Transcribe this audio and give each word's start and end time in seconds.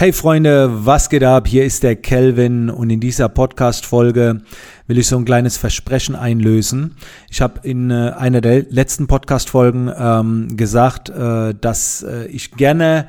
Hey 0.00 0.12
Freunde, 0.12 0.86
was 0.86 1.08
geht 1.08 1.24
ab? 1.24 1.48
Hier 1.48 1.64
ist 1.64 1.82
der 1.82 1.96
Kelvin 1.96 2.70
und 2.70 2.88
in 2.88 3.00
dieser 3.00 3.28
Podcast-Folge 3.28 4.42
will 4.86 4.96
ich 4.96 5.08
so 5.08 5.16
ein 5.16 5.24
kleines 5.24 5.56
Versprechen 5.56 6.14
einlösen. 6.14 6.94
Ich 7.28 7.40
habe 7.40 7.66
in 7.66 7.90
äh, 7.90 8.12
einer 8.16 8.40
der 8.40 8.62
letzten 8.70 9.08
Podcast-Folgen 9.08 9.90
ähm, 9.98 10.56
gesagt, 10.56 11.08
äh, 11.08 11.52
dass 11.52 12.04
äh, 12.04 12.26
ich 12.26 12.52
gerne 12.52 13.08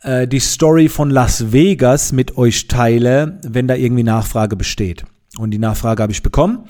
äh, 0.00 0.26
die 0.26 0.40
Story 0.40 0.88
von 0.88 1.10
Las 1.10 1.52
Vegas 1.52 2.10
mit 2.12 2.38
euch 2.38 2.68
teile, 2.68 3.38
wenn 3.46 3.68
da 3.68 3.74
irgendwie 3.74 4.02
Nachfrage 4.02 4.56
besteht. 4.56 5.04
Und 5.36 5.50
die 5.50 5.58
Nachfrage 5.58 6.02
habe 6.02 6.12
ich 6.12 6.22
bekommen. 6.22 6.64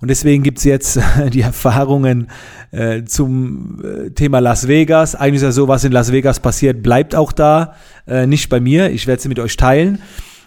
Und 0.00 0.08
deswegen 0.08 0.42
gibt's 0.42 0.64
jetzt 0.64 1.00
die 1.32 1.40
Erfahrungen 1.40 2.28
äh, 2.70 3.04
zum 3.04 3.82
äh, 3.82 4.10
Thema 4.10 4.38
Las 4.38 4.68
Vegas. 4.68 5.14
Eigentlich 5.14 5.36
ist 5.36 5.42
ja 5.42 5.52
so, 5.52 5.68
was 5.68 5.84
in 5.84 5.92
Las 5.92 6.12
Vegas 6.12 6.40
passiert, 6.40 6.82
bleibt 6.82 7.14
auch 7.14 7.32
da, 7.32 7.74
äh, 8.06 8.26
nicht 8.26 8.48
bei 8.48 8.60
mir. 8.60 8.90
Ich 8.90 9.06
werde 9.06 9.22
sie 9.22 9.28
mit 9.28 9.38
euch 9.38 9.56
teilen. 9.56 10.00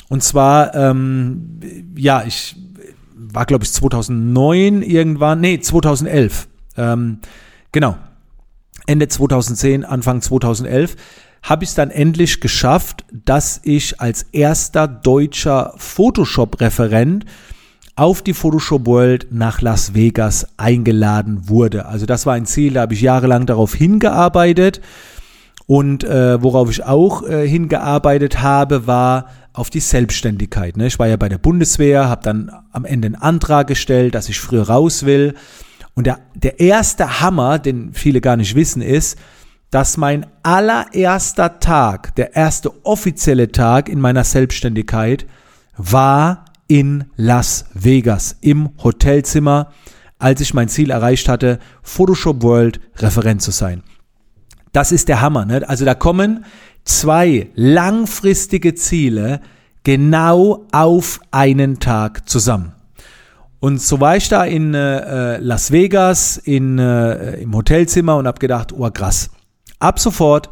Und 0.09 0.23
zwar, 0.23 0.75
ähm, 0.75 1.60
ja, 1.96 2.24
ich 2.25 2.55
war, 3.15 3.46
glaube 3.46 3.64
ich, 3.64 3.71
2009 3.71 4.82
irgendwann, 4.82 5.41
nee, 5.41 5.60
2011. 5.60 6.47
Ähm, 6.77 7.19
genau. 7.71 7.97
Ende 8.88 9.07
2010, 9.07 9.86
Anfang 9.86 10.21
2011 10.21 10.96
habe 11.43 11.63
ich 11.63 11.71
es 11.71 11.75
dann 11.75 11.91
endlich 11.91 12.39
geschafft, 12.39 13.05
dass 13.11 13.61
ich 13.63 13.99
als 13.99 14.24
erster 14.32 14.88
deutscher 14.88 15.74
Photoshop-Referent 15.77 17.25
auf 17.95 18.21
die 18.21 18.33
Photoshop 18.33 18.86
World 18.86 19.27
nach 19.31 19.61
Las 19.61 19.93
Vegas 19.93 20.47
eingeladen 20.57 21.49
wurde. 21.49 21.86
Also 21.86 22.05
das 22.05 22.25
war 22.25 22.33
ein 22.33 22.45
Ziel, 22.45 22.73
da 22.73 22.82
habe 22.82 22.93
ich 22.93 23.01
jahrelang 23.01 23.45
darauf 23.45 23.73
hingearbeitet. 23.73 24.82
Und 25.68 26.04
äh, 26.04 26.41
worauf 26.41 26.69
ich 26.69 26.83
auch 26.83 27.23
äh, 27.23 27.47
hingearbeitet 27.47 28.41
habe, 28.41 28.87
war 28.87 29.27
auf 29.54 29.69
die 29.69 29.79
Selbstständigkeit. 29.79 30.77
Ne? 30.77 30.87
Ich 30.87 30.99
war 30.99 31.07
ja 31.07 31.18
bei 31.18 31.29
der 31.29 31.37
Bundeswehr, 31.37 32.09
habe 32.09 32.23
dann 32.23 32.51
am 32.71 32.85
Ende 32.85 33.05
einen 33.07 33.16
Antrag 33.16 33.67
gestellt, 33.67 34.16
dass 34.16 34.29
ich 34.29 34.39
früher 34.39 34.67
raus 34.67 35.05
will. 35.05 35.35
Und 35.94 36.07
der, 36.07 36.19
der 36.35 36.59
erste 36.59 37.21
Hammer, 37.21 37.59
den 37.59 37.94
viele 37.94 38.21
gar 38.21 38.38
nicht 38.38 38.55
wissen, 38.55 38.81
ist, 38.81 39.17
dass 39.69 39.97
mein 39.97 40.25
allererster 40.44 41.59
Tag, 41.59 42.16
der 42.16 42.35
erste 42.35 42.85
offizielle 42.85 43.51
Tag 43.51 43.88
in 43.88 44.01
meiner 44.01 44.23
Selbstständigkeit 44.23 45.25
war 45.77 46.45
in 46.72 47.03
Las 47.17 47.66
Vegas 47.73 48.38
im 48.39 48.69
Hotelzimmer, 48.81 49.73
als 50.19 50.39
ich 50.39 50.53
mein 50.53 50.69
Ziel 50.69 50.89
erreicht 50.89 51.28
hatte, 51.28 51.59
Photoshop 51.83 52.44
World 52.44 52.80
Referent 52.95 53.41
zu 53.41 53.52
sein. 53.52 53.83
Das 54.72 54.94
ist 54.94 55.09
der 55.09 55.19
Hammer. 55.19 55.44
Ne? 55.44 55.67
Also 55.67 55.83
da 55.83 55.95
kommen 55.95 56.45
zwei 56.86 57.50
langfristige 57.55 58.73
Ziele 58.73 59.41
genau 59.83 60.66
auf 60.72 61.19
einen 61.31 61.80
Tag 61.80 62.30
zusammen. 62.30 62.72
Und 63.59 63.81
so 63.81 64.00
war 64.00 64.16
ich 64.16 64.30
da 64.30 64.45
in 64.45 64.73
äh, 64.73 65.39
Las 65.39 65.72
Vegas 65.73 66.38
in, 66.38 66.80
äh, 66.80 67.41
im 67.41 67.53
Hotelzimmer 67.53 68.16
und 68.16 68.28
habe 68.28 68.39
gedacht, 68.39 68.72
oh 68.72 68.89
krass, 68.91 69.30
ab 69.80 70.00
sofort 70.00 70.50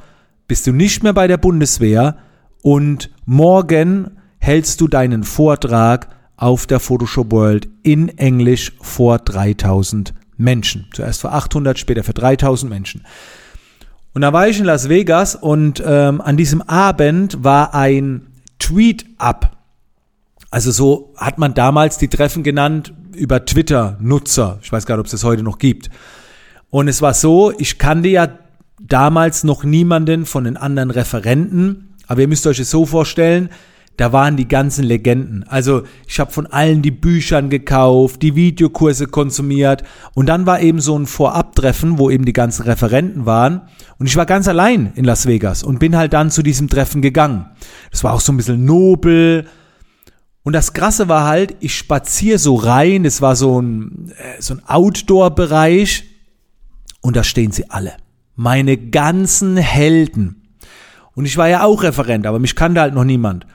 bist 0.49 0.67
du 0.67 0.73
nicht 0.73 1.01
mehr 1.01 1.13
bei 1.13 1.27
der 1.27 1.37
Bundeswehr 1.37 2.17
und 2.61 3.09
morgen 3.23 4.18
hältst 4.39 4.81
du 4.81 4.87
deinen 4.87 5.23
Vortrag 5.23 6.09
auf 6.37 6.65
der 6.65 6.79
Photoshop 6.79 7.31
World 7.31 7.67
in 7.83 8.17
Englisch 8.17 8.73
vor 8.81 9.19
3000 9.19 10.13
Menschen. 10.37 10.87
Zuerst 10.93 11.21
für 11.21 11.31
800, 11.31 11.77
später 11.77 12.03
für 12.03 12.13
3000 12.13 12.71
Menschen. 12.71 13.05
Und 14.13 14.21
da 14.21 14.33
war 14.33 14.47
ich 14.47 14.57
in 14.57 14.65
Las 14.65 14.89
Vegas 14.89 15.35
und 15.35 15.83
ähm, 15.85 16.21
an 16.21 16.37
diesem 16.37 16.61
Abend 16.61 17.43
war 17.43 17.75
ein 17.75 18.27
Tweet-Up. 18.57 19.57
Also 20.49 20.71
so 20.71 21.13
hat 21.17 21.37
man 21.37 21.53
damals 21.53 21.97
die 21.97 22.07
Treffen 22.07 22.41
genannt 22.41 22.93
über 23.13 23.45
Twitter-Nutzer. 23.45 24.59
Ich 24.63 24.71
weiß 24.71 24.85
gar 24.85 24.95
nicht, 24.95 25.01
ob 25.01 25.05
es 25.05 25.11
das 25.11 25.23
heute 25.23 25.43
noch 25.43 25.59
gibt. 25.59 25.89
Und 26.69 26.87
es 26.87 27.01
war 27.01 27.13
so, 27.13 27.51
ich 27.57 27.77
kannte 27.77 28.09
ja 28.09 28.29
damals 28.79 29.43
noch 29.43 29.63
niemanden 29.63 30.25
von 30.25 30.45
den 30.45 30.57
anderen 30.57 30.89
Referenten, 30.89 31.95
aber 32.07 32.21
ihr 32.21 32.27
müsst 32.27 32.47
euch 32.47 32.59
es 32.59 32.71
so 32.71 32.85
vorstellen, 32.85 33.49
da 33.99 34.13
waren 34.13 34.37
die 34.37 34.47
ganzen 34.47 34.85
Legenden. 34.85 35.43
Also 35.47 35.83
ich 36.07 36.21
habe 36.21 36.31
von 36.31 36.47
allen 36.47 36.81
die 36.81 36.91
Büchern 36.91 37.49
gekauft, 37.49 38.21
die 38.21 38.33
Videokurse 38.33 39.07
konsumiert 39.07 39.83
und 40.13 40.27
dann 40.27 40.45
war 40.45 40.61
eben 40.61 40.79
so 40.79 40.97
ein 40.97 41.05
Vorabtreffen, 41.05 41.99
wo 41.99 42.09
eben 42.09 42.23
die 42.23 42.31
ganzen 42.31 42.63
Referenten 42.63 43.25
waren 43.25 43.63
und 43.97 44.05
ich 44.05 44.15
war 44.15 44.25
ganz 44.25 44.47
allein 44.47 44.93
in 44.95 45.03
Las 45.03 45.25
Vegas 45.25 45.63
und 45.63 45.79
bin 45.79 45.97
halt 45.97 46.13
dann 46.13 46.31
zu 46.31 46.43
diesem 46.43 46.69
Treffen 46.69 47.01
gegangen. 47.01 47.47
Das 47.91 48.05
war 48.05 48.13
auch 48.13 48.21
so 48.21 48.31
ein 48.31 48.37
bisschen 48.37 48.63
nobel. 48.63 49.47
Und 50.43 50.53
das 50.53 50.71
Krasse 50.71 51.09
war 51.09 51.25
halt, 51.25 51.57
ich 51.59 51.75
spaziere 51.75 52.39
so 52.39 52.55
rein, 52.55 53.03
es 53.03 53.21
war 53.21 53.35
so 53.35 53.61
ein, 53.61 54.13
äh, 54.17 54.41
so 54.41 54.53
ein 54.53 54.61
Outdoor-Bereich 54.65 56.05
und 57.01 57.17
da 57.17 57.23
stehen 57.25 57.51
sie 57.51 57.69
alle. 57.69 57.97
Meine 58.37 58.77
ganzen 58.77 59.57
Helden. 59.57 60.55
Und 61.15 61.25
ich 61.25 61.35
war 61.35 61.49
ja 61.49 61.65
auch 61.65 61.83
Referent, 61.83 62.25
aber 62.25 62.39
mich 62.39 62.55
kannte 62.55 62.79
halt 62.79 62.93
noch 62.93 63.03
niemand. 63.03 63.45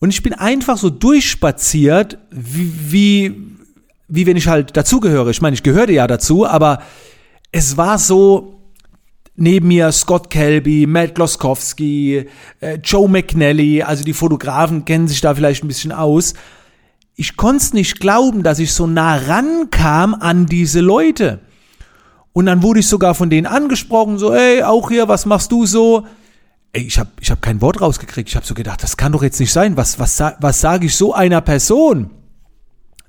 Und 0.00 0.10
ich 0.10 0.22
bin 0.22 0.32
einfach 0.32 0.76
so 0.76 0.90
durchspaziert, 0.90 2.18
wie, 2.30 2.72
wie, 2.92 3.42
wie 4.08 4.26
wenn 4.26 4.36
ich 4.36 4.46
halt 4.46 4.76
dazugehöre. 4.76 5.30
Ich 5.30 5.42
meine, 5.42 5.54
ich 5.54 5.62
gehörte 5.62 5.92
ja 5.92 6.06
dazu, 6.06 6.46
aber 6.46 6.82
es 7.50 7.76
war 7.76 7.98
so, 7.98 8.60
neben 9.34 9.68
mir 9.68 9.90
Scott 9.92 10.30
Kelby, 10.30 10.86
Matt 10.86 11.14
Gloskowski, 11.14 12.26
äh, 12.60 12.78
Joe 12.82 13.08
McNally, 13.08 13.82
also 13.82 14.04
die 14.04 14.12
Fotografen 14.12 14.84
kennen 14.84 15.08
sich 15.08 15.20
da 15.20 15.34
vielleicht 15.34 15.64
ein 15.64 15.68
bisschen 15.68 15.92
aus. 15.92 16.34
Ich 17.14 17.36
konnte 17.36 17.64
es 17.64 17.72
nicht 17.72 17.98
glauben, 17.98 18.42
dass 18.42 18.58
ich 18.58 18.72
so 18.72 18.86
nah 18.86 19.16
rankam 19.16 20.14
an 20.14 20.46
diese 20.46 20.80
Leute. 20.80 21.40
Und 22.32 22.46
dann 22.46 22.62
wurde 22.62 22.80
ich 22.80 22.86
sogar 22.86 23.14
von 23.14 23.30
denen 23.30 23.46
angesprochen, 23.46 24.18
so, 24.18 24.32
ey, 24.32 24.62
auch 24.62 24.90
hier, 24.90 25.08
was 25.08 25.26
machst 25.26 25.50
du 25.50 25.66
so? 25.66 26.06
Ey, 26.72 26.82
ich 26.82 26.98
habe 26.98 27.10
ich 27.20 27.30
hab 27.30 27.42
kein 27.42 27.60
Wort 27.60 27.80
rausgekriegt. 27.80 28.28
Ich 28.28 28.36
habe 28.36 28.46
so 28.46 28.54
gedacht, 28.54 28.82
das 28.82 28.96
kann 28.96 29.12
doch 29.12 29.22
jetzt 29.22 29.40
nicht 29.40 29.52
sein. 29.52 29.76
Was, 29.76 29.98
was, 29.98 30.20
was 30.40 30.60
sage 30.60 30.86
ich 30.86 30.96
so 30.96 31.14
einer 31.14 31.40
Person? 31.40 32.10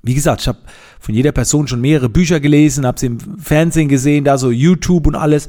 Wie 0.02 0.14
gesagt, 0.14 0.40
ich 0.40 0.48
habe 0.48 0.58
von 0.98 1.14
jeder 1.14 1.32
Person 1.32 1.68
schon 1.68 1.80
mehrere 1.80 2.08
Bücher 2.08 2.40
gelesen, 2.40 2.86
habe 2.86 2.98
sie 2.98 3.06
im 3.06 3.38
Fernsehen 3.38 3.88
gesehen, 3.88 4.24
da 4.24 4.38
so 4.38 4.50
YouTube 4.50 5.06
und 5.06 5.14
alles. 5.14 5.48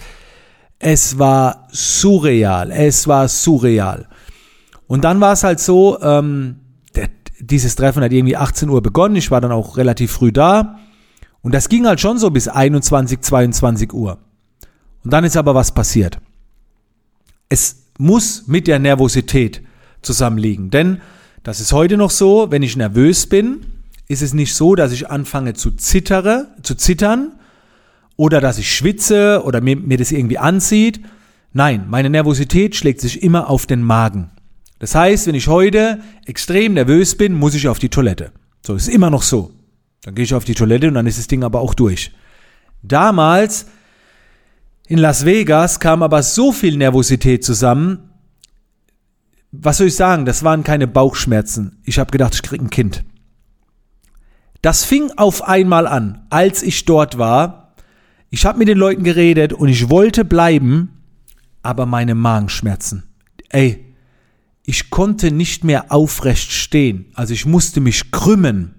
Es 0.79 1.17
war 1.19 1.67
surreal. 1.71 2.71
Es 2.71 3.07
war 3.07 3.27
surreal. 3.27 4.07
Und 4.87 5.03
dann 5.03 5.21
war 5.21 5.33
es 5.33 5.43
halt 5.43 5.59
so, 5.59 6.01
ähm, 6.01 6.57
der, 6.95 7.09
dieses 7.39 7.75
Treffen 7.75 8.03
hat 8.03 8.11
irgendwie 8.11 8.35
18 8.35 8.67
Uhr 8.67 8.81
begonnen. 8.81 9.15
Ich 9.15 9.31
war 9.31 9.39
dann 9.39 9.51
auch 9.51 9.77
relativ 9.77 10.11
früh 10.11 10.31
da. 10.31 10.79
Und 11.41 11.53
das 11.53 11.69
ging 11.69 11.87
halt 11.87 12.01
schon 12.01 12.17
so 12.17 12.29
bis 12.29 12.47
21, 12.47 13.21
22 13.21 13.93
Uhr. 13.93 14.17
Und 15.03 15.13
dann 15.13 15.23
ist 15.23 15.37
aber 15.37 15.55
was 15.55 15.73
passiert. 15.73 16.19
Es 17.49 17.80
muss 18.01 18.47
mit 18.47 18.67
der 18.67 18.79
Nervosität 18.79 19.61
zusammenliegen. 20.01 20.71
Denn 20.71 21.01
das 21.43 21.59
ist 21.59 21.71
heute 21.71 21.97
noch 21.97 22.09
so, 22.09 22.51
wenn 22.51 22.63
ich 22.63 22.75
nervös 22.75 23.27
bin, 23.27 23.61
ist 24.07 24.21
es 24.21 24.33
nicht 24.33 24.55
so, 24.55 24.75
dass 24.75 24.91
ich 24.91 25.09
anfange 25.09 25.53
zu 25.53 25.71
zittere, 25.71 26.47
zu 26.63 26.75
zittern 26.75 27.33
oder 28.17 28.41
dass 28.41 28.57
ich 28.57 28.75
schwitze 28.75 29.43
oder 29.45 29.61
mir, 29.61 29.77
mir 29.77 29.97
das 29.97 30.11
irgendwie 30.11 30.37
anzieht. 30.37 30.99
Nein, 31.53 31.85
meine 31.89 32.09
Nervosität 32.09 32.75
schlägt 32.75 33.01
sich 33.01 33.23
immer 33.23 33.49
auf 33.49 33.67
den 33.67 33.83
Magen. 33.83 34.31
Das 34.79 34.95
heißt, 34.95 35.27
wenn 35.27 35.35
ich 35.35 35.47
heute 35.47 35.99
extrem 36.25 36.73
nervös 36.73 37.15
bin, 37.15 37.33
muss 37.33 37.53
ich 37.53 37.67
auf 37.67 37.79
die 37.79 37.89
Toilette. 37.89 38.31
So, 38.65 38.75
ist 38.75 38.89
immer 38.89 39.11
noch 39.11 39.23
so. 39.23 39.51
Dann 40.03 40.15
gehe 40.15 40.25
ich 40.25 40.33
auf 40.33 40.43
die 40.43 40.55
Toilette 40.55 40.87
und 40.87 40.95
dann 40.95 41.05
ist 41.05 41.19
das 41.19 41.27
Ding 41.27 41.43
aber 41.43 41.61
auch 41.61 41.75
durch. 41.75 42.11
Damals 42.81 43.67
in 44.91 44.97
Las 44.97 45.23
Vegas 45.23 45.79
kam 45.79 46.03
aber 46.03 46.21
so 46.21 46.51
viel 46.51 46.75
Nervosität 46.75 47.45
zusammen. 47.45 48.09
Was 49.53 49.77
soll 49.77 49.87
ich 49.87 49.95
sagen? 49.95 50.25
Das 50.25 50.43
waren 50.43 50.65
keine 50.65 50.85
Bauchschmerzen. 50.85 51.77
Ich 51.85 51.97
habe 51.97 52.11
gedacht, 52.11 52.35
ich 52.35 52.41
krieg 52.41 52.61
ein 52.61 52.69
Kind. 52.69 53.05
Das 54.61 54.83
fing 54.83 55.09
auf 55.15 55.47
einmal 55.47 55.87
an, 55.87 56.25
als 56.29 56.61
ich 56.61 56.83
dort 56.83 57.17
war. 57.17 57.73
Ich 58.31 58.45
habe 58.45 58.59
mit 58.59 58.67
den 58.67 58.77
Leuten 58.77 59.05
geredet 59.05 59.53
und 59.53 59.69
ich 59.69 59.89
wollte 59.89 60.25
bleiben, 60.25 60.89
aber 61.63 61.85
meine 61.85 62.13
Magenschmerzen. 62.13 63.03
Ey, 63.47 63.95
ich 64.65 64.89
konnte 64.89 65.31
nicht 65.31 65.63
mehr 65.63 65.89
aufrecht 65.93 66.51
stehen. 66.51 67.05
Also 67.13 67.33
ich 67.33 67.45
musste 67.45 67.79
mich 67.79 68.11
krümmen 68.11 68.75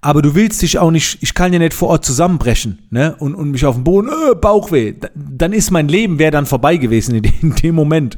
aber 0.00 0.22
du 0.22 0.34
willst 0.34 0.62
dich 0.62 0.78
auch 0.78 0.90
nicht, 0.90 1.18
ich 1.22 1.34
kann 1.34 1.52
ja 1.52 1.58
nicht 1.58 1.74
vor 1.74 1.88
Ort 1.88 2.04
zusammenbrechen, 2.04 2.86
ne, 2.90 3.16
und, 3.18 3.34
und 3.34 3.50
mich 3.50 3.64
auf 3.66 3.74
den 3.74 3.84
Boden, 3.84 4.08
äh, 4.08 4.34
Bauchweh, 4.34 4.94
dann 5.14 5.52
ist 5.52 5.70
mein 5.70 5.88
Leben 5.88 6.18
wäre 6.18 6.30
dann 6.30 6.46
vorbei 6.46 6.76
gewesen 6.76 7.16
in 7.16 7.22
dem, 7.22 7.32
in 7.42 7.54
dem 7.54 7.74
Moment. 7.74 8.16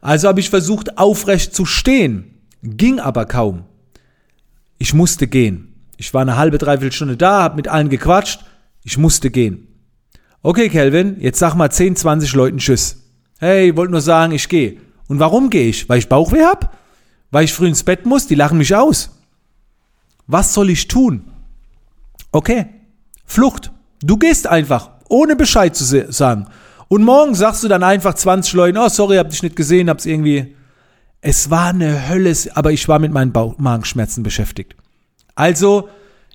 Also 0.00 0.28
habe 0.28 0.40
ich 0.40 0.50
versucht, 0.50 0.98
aufrecht 0.98 1.54
zu 1.54 1.66
stehen, 1.66 2.34
ging 2.62 3.00
aber 3.00 3.26
kaum. 3.26 3.64
Ich 4.78 4.92
musste 4.92 5.26
gehen. 5.26 5.74
Ich 5.96 6.12
war 6.12 6.22
eine 6.22 6.36
halbe, 6.36 6.58
dreiviertel 6.58 6.92
Stunde 6.92 7.16
da, 7.16 7.42
hab 7.42 7.56
mit 7.56 7.68
allen 7.68 7.88
gequatscht, 7.88 8.44
ich 8.82 8.98
musste 8.98 9.30
gehen. 9.30 9.68
Okay, 10.42 10.68
Kelvin, 10.68 11.16
jetzt 11.20 11.38
sag 11.38 11.54
mal 11.54 11.70
10, 11.70 11.96
20 11.96 12.34
Leuten 12.34 12.58
Tschüss. 12.58 13.02
Hey, 13.38 13.76
wollte 13.76 13.92
nur 13.92 14.00
sagen, 14.00 14.32
ich 14.32 14.48
gehe. 14.48 14.78
Und 15.08 15.18
warum 15.18 15.48
gehe 15.48 15.68
ich? 15.68 15.88
Weil 15.88 15.98
ich 15.98 16.08
Bauchweh 16.08 16.44
hab? 16.44 16.76
weil 17.34 17.44
ich 17.44 17.52
früh 17.52 17.66
ins 17.66 17.82
Bett 17.82 18.06
muss, 18.06 18.28
die 18.28 18.36
lachen 18.36 18.58
mich 18.58 18.76
aus. 18.76 19.13
Was 20.26 20.54
soll 20.54 20.70
ich 20.70 20.88
tun? 20.88 21.30
Okay, 22.32 22.66
Flucht. 23.24 23.72
Du 24.02 24.16
gehst 24.16 24.46
einfach, 24.46 24.90
ohne 25.08 25.36
Bescheid 25.36 25.74
zu 25.74 25.84
sagen. 26.12 26.46
Und 26.88 27.02
morgen 27.02 27.34
sagst 27.34 27.64
du 27.64 27.68
dann 27.68 27.82
einfach 27.82 28.14
20 28.14 28.52
Leuten, 28.54 28.78
oh 28.78 28.88
sorry, 28.88 29.16
hab 29.16 29.30
dich 29.30 29.42
nicht 29.42 29.56
gesehen, 29.56 29.88
hab's 29.88 30.06
irgendwie. 30.06 30.54
Es 31.20 31.50
war 31.50 31.68
eine 31.68 32.08
Hölle, 32.08 32.34
aber 32.54 32.72
ich 32.72 32.86
war 32.86 32.98
mit 32.98 33.12
meinen 33.12 33.32
Magenschmerzen 33.32 34.22
beschäftigt. 34.22 34.76
Also, 35.34 35.88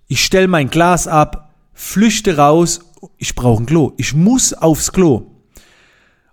ich 0.08 0.26
stell 0.26 0.48
mein 0.48 0.70
Glas 0.70 1.08
ab, 1.08 1.54
flüchte 1.74 2.38
raus, 2.38 2.82
ich 3.18 3.36
brauche 3.36 3.62
ein 3.64 3.68
Klo. 3.68 3.94
Ich 3.98 4.16
muss 4.16 4.54
aufs 4.54 4.92
Klo. 4.92 5.32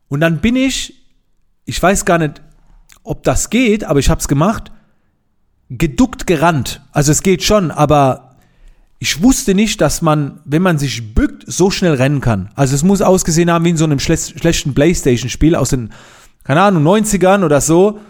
Und 0.09 0.20
dann 0.20 0.38
bin 0.38 0.56
ich, 0.56 0.94
ich 1.67 1.82
weiß 1.82 2.05
gar 2.05 2.19
nicht, 2.19 2.41
ob 3.02 3.23
das 3.23 3.50
geht, 3.50 3.85
aber 3.85 4.00
ich 4.00 4.09
hab's 4.09 4.26
gemacht, 4.26 4.73
geduckt 5.68 6.26
gerannt. 6.26 6.82
Also 6.92 7.12
es 7.12 7.22
geht 7.22 7.42
schon, 7.42 7.70
aber 7.70 8.36
ich 8.98 9.22
wusste 9.22 9.54
nicht, 9.54 9.80
dass 9.80 10.00
man, 10.00 10.40
wenn 10.44 10.62
man 10.62 10.78
sich 10.78 11.14
bückt, 11.14 11.44
so 11.46 11.70
schnell 11.70 11.94
rennen 11.94 12.20
kann. 12.20 12.50
Also 12.54 12.74
es 12.74 12.82
muss 12.82 13.02
ausgesehen 13.02 13.50
haben 13.50 13.64
wie 13.64 13.70
in 13.70 13.76
so 13.76 13.84
einem 13.84 13.98
schlechten 13.98 14.74
Playstation-Spiel 14.74 15.54
aus 15.54 15.70
den, 15.70 15.92
keine 16.44 16.62
Ahnung, 16.62 16.86
90ern 16.86 17.44
oder 17.44 17.60
so, 17.60 18.00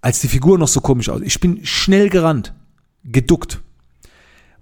als 0.00 0.20
die 0.20 0.28
Figur 0.28 0.58
noch 0.58 0.68
so 0.68 0.80
komisch 0.80 1.08
aussieht. 1.08 1.26
Ich 1.26 1.40
bin 1.40 1.64
schnell 1.64 2.10
gerannt, 2.10 2.52
geduckt. 3.04 3.60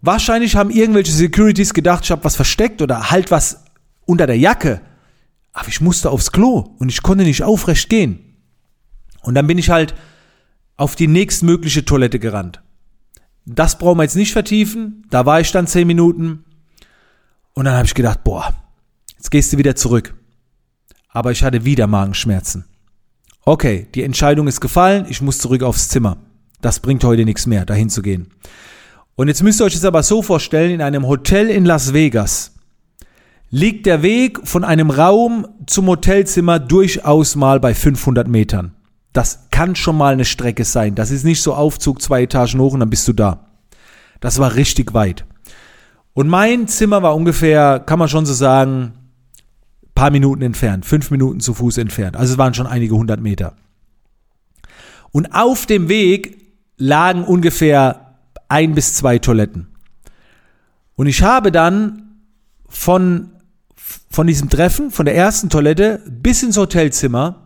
Wahrscheinlich 0.00 0.56
haben 0.56 0.70
irgendwelche 0.70 1.12
Securities 1.12 1.74
gedacht, 1.74 2.04
ich 2.04 2.10
habe 2.10 2.24
was 2.24 2.36
versteckt 2.36 2.82
oder 2.82 3.10
halt 3.10 3.30
was 3.30 3.64
unter 4.04 4.26
der 4.26 4.38
Jacke. 4.38 4.80
Aber 5.52 5.68
ich 5.68 5.80
musste 5.80 6.10
aufs 6.10 6.32
Klo 6.32 6.74
und 6.78 6.88
ich 6.88 7.02
konnte 7.02 7.24
nicht 7.24 7.42
aufrecht 7.42 7.88
gehen. 7.88 8.36
Und 9.22 9.34
dann 9.34 9.46
bin 9.46 9.58
ich 9.58 9.70
halt 9.70 9.94
auf 10.82 10.96
die 10.96 11.06
nächstmögliche 11.06 11.84
Toilette 11.84 12.18
gerannt. 12.18 12.60
Das 13.46 13.78
brauchen 13.78 13.98
wir 13.98 14.02
jetzt 14.02 14.16
nicht 14.16 14.32
vertiefen. 14.32 15.06
Da 15.10 15.24
war 15.26 15.40
ich 15.40 15.52
dann 15.52 15.68
zehn 15.68 15.86
Minuten. 15.86 16.44
Und 17.52 17.66
dann 17.66 17.74
habe 17.74 17.86
ich 17.86 17.94
gedacht, 17.94 18.24
boah, 18.24 18.52
jetzt 19.16 19.30
gehst 19.30 19.52
du 19.52 19.58
wieder 19.58 19.76
zurück. 19.76 20.12
Aber 21.08 21.30
ich 21.30 21.44
hatte 21.44 21.64
wieder 21.64 21.86
Magenschmerzen. 21.86 22.64
Okay, 23.44 23.86
die 23.94 24.02
Entscheidung 24.02 24.48
ist 24.48 24.60
gefallen, 24.60 25.06
ich 25.08 25.22
muss 25.22 25.38
zurück 25.38 25.62
aufs 25.62 25.88
Zimmer. 25.88 26.16
Das 26.60 26.80
bringt 26.80 27.04
heute 27.04 27.24
nichts 27.24 27.46
mehr, 27.46 27.64
dahin 27.64 27.88
zu 27.88 28.02
gehen. 28.02 28.32
Und 29.14 29.28
jetzt 29.28 29.44
müsst 29.44 29.60
ihr 29.60 29.66
euch 29.66 29.74
das 29.74 29.84
aber 29.84 30.02
so 30.02 30.20
vorstellen, 30.20 30.72
in 30.72 30.82
einem 30.82 31.06
Hotel 31.06 31.48
in 31.48 31.64
Las 31.64 31.92
Vegas 31.92 32.56
liegt 33.50 33.86
der 33.86 34.02
Weg 34.02 34.40
von 34.48 34.64
einem 34.64 34.90
Raum 34.90 35.46
zum 35.64 35.86
Hotelzimmer 35.86 36.58
durchaus 36.58 37.36
mal 37.36 37.60
bei 37.60 37.72
500 37.72 38.26
Metern. 38.26 38.74
Das 39.12 39.48
kann 39.50 39.76
schon 39.76 39.96
mal 39.96 40.12
eine 40.12 40.24
Strecke 40.24 40.64
sein. 40.64 40.94
Das 40.94 41.10
ist 41.10 41.24
nicht 41.24 41.42
so 41.42 41.54
Aufzug 41.54 42.00
zwei 42.00 42.22
Etagen 42.22 42.60
hoch 42.60 42.72
und 42.72 42.80
dann 42.80 42.90
bist 42.90 43.06
du 43.08 43.12
da. 43.12 43.46
Das 44.20 44.38
war 44.38 44.54
richtig 44.54 44.94
weit. 44.94 45.24
Und 46.14 46.28
mein 46.28 46.68
Zimmer 46.68 47.02
war 47.02 47.14
ungefähr, 47.14 47.80
kann 47.80 47.98
man 47.98 48.08
schon 48.08 48.26
so 48.26 48.34
sagen, 48.34 48.92
paar 49.94 50.10
Minuten 50.10 50.42
entfernt, 50.42 50.86
fünf 50.86 51.10
Minuten 51.10 51.40
zu 51.40 51.54
Fuß 51.54 51.78
entfernt. 51.78 52.16
Also 52.16 52.34
es 52.34 52.38
waren 52.38 52.54
schon 52.54 52.66
einige 52.66 52.94
hundert 52.94 53.20
Meter. 53.20 53.54
Und 55.10 55.34
auf 55.34 55.66
dem 55.66 55.88
Weg 55.88 56.38
lagen 56.76 57.24
ungefähr 57.24 58.16
ein 58.48 58.74
bis 58.74 58.94
zwei 58.94 59.18
Toiletten. 59.18 59.68
Und 60.94 61.06
ich 61.06 61.22
habe 61.22 61.52
dann 61.52 62.20
von, 62.68 63.30
von 64.10 64.26
diesem 64.26 64.48
Treffen, 64.48 64.90
von 64.90 65.04
der 65.04 65.14
ersten 65.14 65.50
Toilette 65.50 66.02
bis 66.08 66.42
ins 66.42 66.56
Hotelzimmer 66.56 67.41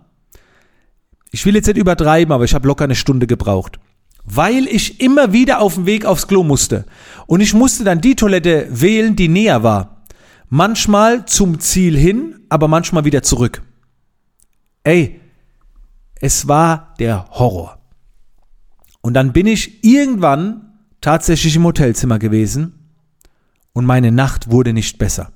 ich 1.31 1.45
will 1.45 1.55
jetzt 1.55 1.67
nicht 1.67 1.77
übertreiben, 1.77 2.33
aber 2.33 2.45
ich 2.45 2.55
habe 2.55 2.69
locker 2.69 2.85
eine 2.85 2.95
Stunde 2.95 3.27
gebraucht. 3.27 3.79
Weil 4.25 4.67
ich 4.67 5.01
immer 5.01 5.33
wieder 5.33 5.61
auf 5.61 5.75
dem 5.75 5.87
Weg 5.87 6.05
aufs 6.05 6.27
Klo 6.27 6.43
musste. 6.43 6.87
Und 7.27 7.41
ich 7.41 7.55
musste 7.55 7.85
dann 7.85 8.01
die 8.01 8.17
Toilette 8.17 8.67
wählen, 8.71 9.15
die 9.15 9.29
näher 9.29 9.63
war. 9.63 10.05
Manchmal 10.49 11.27
zum 11.27 11.61
Ziel 11.61 11.97
hin, 11.97 12.41
aber 12.49 12.69
manchmal 12.69 13.05
wieder 13.05 13.23
zurück. 13.23 13.63
Ey, 14.85 15.21
es 16.21 16.49
war 16.49 16.95
der 16.99 17.27
Horror. 17.31 17.79
Und 19.01 19.15
dann 19.15 19.33
bin 19.33 19.47
ich 19.47 19.85
irgendwann 19.85 20.81
tatsächlich 21.01 21.55
im 21.55 21.65
Hotelzimmer 21.65 22.19
gewesen 22.19 22.91
und 23.73 23.85
meine 23.85 24.11
Nacht 24.11 24.51
wurde 24.51 24.73
nicht 24.73 24.99
besser. 24.99 25.33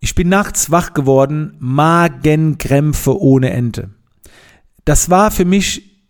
Ich 0.00 0.14
bin 0.14 0.28
nachts 0.28 0.70
wach 0.70 0.94
geworden, 0.94 1.56
Magenkrämpfe 1.60 3.20
ohne 3.20 3.50
Ende. 3.50 3.90
Das 4.84 5.10
war 5.10 5.30
für 5.30 5.44
mich 5.44 6.02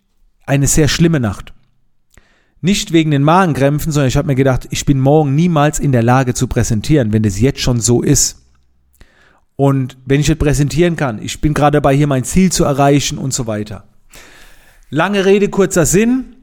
eine 0.47 0.67
sehr 0.67 0.89
schlimme 0.89 1.21
Nacht. 1.21 1.53
Nicht 2.61 2.93
wegen 2.93 3.11
den 3.11 3.23
Magenkrämpfen, 3.23 3.93
sondern 3.93 4.09
ich 4.09 4.17
habe 4.17 4.27
mir 4.27 4.35
gedacht, 4.35 4.67
ich 4.71 4.87
bin 4.87 4.99
morgen 4.99 5.35
niemals 5.35 5.79
in 5.79 5.93
der 5.93 6.03
Lage 6.03 6.35
zu 6.35 6.47
präsentieren, 6.47 7.13
wenn 7.13 7.23
das 7.23 7.39
jetzt 7.39 7.61
schon 7.61 7.81
so 7.81 8.03
ist. 8.03 8.43
Und 9.57 9.97
wenn 10.07 10.21
ich 10.21 10.29
es 10.29 10.39
präsentieren 10.39 10.97
kann, 10.97 11.23
ich 11.23 11.41
bin 11.41 11.55
gerade 11.55 11.77
dabei, 11.77 11.95
hier 11.95 12.07
mein 12.07 12.25
Ziel 12.25 12.51
zu 12.51 12.65
erreichen 12.65 13.19
und 13.19 13.33
so 13.33 13.47
weiter. 13.47 13.85
Lange 14.91 15.25
Rede, 15.25 15.49
kurzer 15.49 15.87
Sinn. 15.87 16.37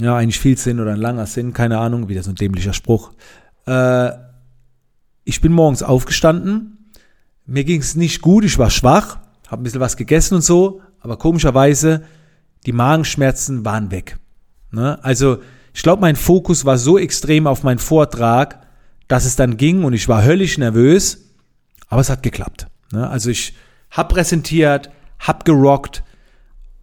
Ja, 0.00 0.16
eigentlich 0.16 0.40
viel 0.40 0.56
Sinn 0.56 0.80
oder 0.80 0.92
ein 0.92 1.00
langer 1.00 1.26
Sinn, 1.26 1.52
keine 1.52 1.78
Ahnung, 1.78 2.08
wieder 2.08 2.22
so 2.22 2.30
ein 2.30 2.36
dämlicher 2.36 2.72
Spruch. 2.72 3.12
Äh, 3.66 4.10
ich 5.24 5.40
bin 5.40 5.52
morgens 5.52 5.82
aufgestanden, 5.82 6.90
mir 7.46 7.64
ging 7.64 7.80
es 7.80 7.94
nicht 7.94 8.22
gut, 8.22 8.44
ich 8.44 8.58
war 8.58 8.70
schwach, 8.70 9.18
habe 9.48 9.62
ein 9.62 9.64
bisschen 9.64 9.80
was 9.80 9.96
gegessen 9.96 10.36
und 10.36 10.42
so, 10.42 10.80
aber 11.02 11.16
komischerweise, 11.16 12.02
die 12.66 12.72
Magenschmerzen 12.72 13.64
waren 13.64 13.90
weg. 13.90 14.18
Ne? 14.70 15.02
Also 15.02 15.38
ich 15.74 15.82
glaube, 15.82 16.00
mein 16.00 16.16
Fokus 16.16 16.64
war 16.64 16.78
so 16.78 16.98
extrem 16.98 17.46
auf 17.46 17.62
meinen 17.62 17.78
Vortrag, 17.78 18.66
dass 19.08 19.24
es 19.24 19.36
dann 19.36 19.56
ging 19.56 19.84
und 19.84 19.92
ich 19.92 20.08
war 20.08 20.24
höllisch 20.24 20.58
nervös, 20.58 21.30
aber 21.88 22.00
es 22.00 22.10
hat 22.10 22.22
geklappt. 22.22 22.66
Ne? 22.92 23.08
Also 23.08 23.30
ich 23.30 23.54
habe 23.90 24.14
präsentiert, 24.14 24.90
habe 25.18 25.44
gerockt. 25.44 26.02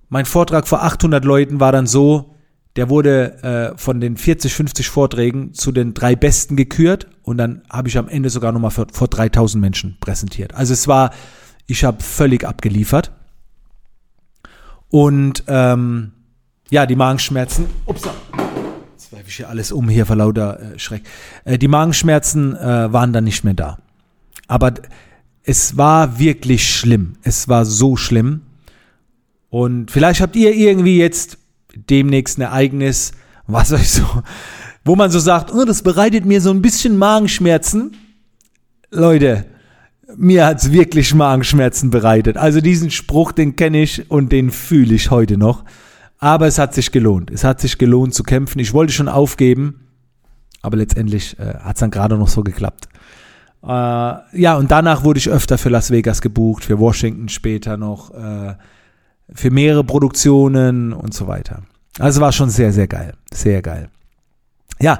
Mein 0.10 0.26
Vortrag 0.26 0.68
vor 0.68 0.84
800 0.84 1.24
Leuten 1.24 1.60
war 1.60 1.72
dann 1.72 1.88
so, 1.88 2.36
der 2.76 2.90
wurde 2.90 3.44
äh, 3.44 3.78
von 3.78 4.00
den 4.00 4.18
40, 4.18 4.54
50 4.54 4.90
Vorträgen 4.90 5.54
zu 5.54 5.72
den 5.72 5.94
drei 5.94 6.16
besten 6.16 6.56
gekürt 6.56 7.08
und 7.24 7.38
dann 7.38 7.64
habe 7.70 7.88
ich 7.88 7.98
am 7.98 8.08
Ende 8.08 8.30
sogar 8.30 8.52
nochmal 8.52 8.72
vor, 8.72 8.88
vor 8.92 9.08
3000 9.08 9.60
Menschen 9.60 9.98
präsentiert. 10.00 10.54
Also 10.54 10.74
es 10.74 10.88
war, 10.88 11.12
ich 11.68 11.84
habe 11.84 12.02
völlig 12.04 12.46
abgeliefert. 12.46 13.12
Und 14.90 15.44
ähm, 15.48 16.12
ja, 16.70 16.86
die 16.86 16.96
Magenschmerzen. 16.96 17.66
Ups, 17.86 18.02
jetzt 18.92 19.12
werfe 19.12 19.26
ich 19.28 19.36
hier 19.36 19.50
alles 19.50 19.72
um 19.72 19.90
hier 19.90 20.06
vor 20.06 20.16
lauter 20.16 20.60
äh, 20.60 20.80
Schreck. 20.80 21.04
Äh, 21.46 21.58
die 21.58 21.68
Magenschmerzen 21.68 22.56
äh, 22.56 22.92
waren 22.92 23.14
dann 23.14 23.24
nicht 23.24 23.44
mehr 23.44 23.54
da. 23.54 23.78
Aber 24.48 24.74
es 25.44 25.78
war 25.78 26.20
wirklich 26.20 26.76
schlimm. 26.76 27.14
Es 27.24 27.48
war 27.48 27.66
so 27.66 27.96
schlimm. 27.96 28.42
Und 29.50 29.92
vielleicht 29.92 30.22
habt 30.22 30.36
ihr 30.36 30.54
irgendwie 30.54 30.98
jetzt 30.98 31.38
demnächst 31.76 32.38
ein 32.38 32.44
Ereignis, 32.44 33.14
was 33.48 33.72
euch 33.74 33.90
so, 33.90 34.04
wo 34.86 34.96
man 34.96 35.12
so 35.12 35.20
sagt, 35.20 35.54
oh, 35.54 35.66
das 35.66 35.82
bereitet 35.82 36.26
mir 36.26 36.42
so 36.42 36.52
ein 36.52 36.62
bisschen 36.62 36.98
Magenschmerzen. 36.98 37.96
Leute, 38.92 39.46
mir 40.18 40.46
hat's 40.46 40.72
wirklich 40.72 41.14
Magenschmerzen 41.14 41.90
bereitet. 41.90 42.38
Also 42.38 42.62
diesen 42.62 42.92
Spruch, 42.92 43.32
den 43.32 43.56
kenne 43.56 43.82
ich 43.82 44.10
und 44.10 44.32
den 44.32 44.52
fühle 44.52 44.96
ich 44.96 45.12
heute 45.12 45.38
noch. 45.38 45.64
Aber 46.18 46.48
es 46.48 46.60
hat 46.60 46.74
sich 46.74 46.92
gelohnt. 46.92 47.32
Es 47.32 47.44
hat 47.44 47.62
sich 47.62 47.78
gelohnt 47.78 48.14
zu 48.14 48.24
kämpfen. 48.24 48.60
Ich 48.60 48.74
wollte 48.74 48.92
schon 48.92 49.08
aufgeben, 49.08 49.88
aber 50.62 50.78
letztendlich 50.78 51.40
äh, 51.40 51.56
hat's 51.60 51.80
dann 51.80 51.92
gerade 51.92 52.18
noch 52.18 52.28
so 52.28 52.44
geklappt. 52.44 52.90
Äh, 53.64 53.68
ja, 53.68 54.56
und 54.58 54.72
danach 54.72 55.04
wurde 55.04 55.20
ich 55.20 55.30
öfter 55.30 55.58
für 55.58 55.70
Las 55.70 55.92
Vegas 55.92 56.22
gebucht, 56.22 56.66
für 56.66 56.80
Washington 56.80 57.30
später 57.30 57.78
noch, 57.78 58.14
äh, 58.14 58.56
für 59.34 59.52
mehrere 59.52 59.84
Produktionen 59.84 60.92
und 60.92 61.14
so 61.14 61.28
weiter. 61.28 61.64
Also 62.00 62.22
war 62.22 62.32
schon 62.32 62.50
sehr, 62.50 62.74
sehr 62.74 62.88
geil. 62.88 63.14
Sehr 63.34 63.62
geil. 63.62 63.90
Ja, 64.82 65.00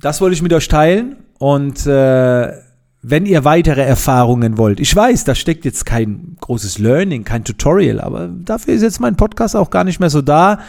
das 0.00 0.20
wollte 0.20 0.34
ich 0.34 0.42
mit 0.42 0.52
euch 0.52 0.68
teilen 0.68 1.16
und 1.38 1.86
äh, 1.86 2.52
wenn 3.02 3.26
ihr 3.26 3.44
weitere 3.44 3.82
Erfahrungen 3.82 4.56
wollt. 4.56 4.78
Ich 4.78 4.94
weiß, 4.94 5.24
da 5.24 5.34
steckt 5.34 5.64
jetzt 5.64 5.84
kein 5.84 6.36
großes 6.40 6.78
Learning, 6.78 7.24
kein 7.24 7.44
Tutorial, 7.44 8.00
aber 8.00 8.28
dafür 8.28 8.74
ist 8.74 8.82
jetzt 8.82 9.00
mein 9.00 9.16
Podcast 9.16 9.56
auch 9.56 9.70
gar 9.70 9.82
nicht 9.82 9.98
mehr 9.98 10.10
so 10.10 10.22
da, 10.22 10.60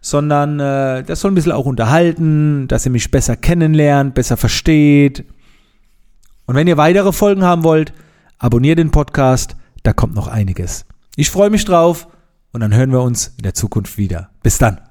sondern 0.00 0.60
äh, 0.60 1.02
das 1.02 1.20
soll 1.20 1.32
ein 1.32 1.34
bisschen 1.34 1.52
auch 1.52 1.66
unterhalten, 1.66 2.68
dass 2.68 2.86
ihr 2.86 2.92
mich 2.92 3.10
besser 3.10 3.36
kennenlernt, 3.36 4.14
besser 4.14 4.36
versteht. 4.36 5.24
Und 6.46 6.54
wenn 6.54 6.68
ihr 6.68 6.76
weitere 6.76 7.12
Folgen 7.12 7.44
haben 7.44 7.64
wollt, 7.64 7.92
abonniert 8.38 8.78
den 8.78 8.92
Podcast, 8.92 9.56
da 9.82 9.92
kommt 9.92 10.14
noch 10.14 10.28
einiges. 10.28 10.86
Ich 11.16 11.30
freue 11.30 11.50
mich 11.50 11.64
drauf 11.64 12.06
und 12.52 12.60
dann 12.60 12.74
hören 12.74 12.92
wir 12.92 13.02
uns 13.02 13.34
in 13.36 13.42
der 13.42 13.54
Zukunft 13.54 13.98
wieder. 13.98 14.30
Bis 14.42 14.58
dann. 14.58 14.89